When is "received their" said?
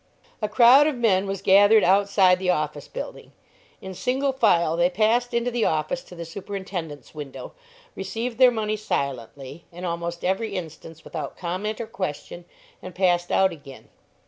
7.95-8.49